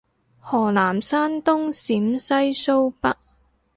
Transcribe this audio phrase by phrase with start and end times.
[0.39, 3.15] 河南山東陝西蘇北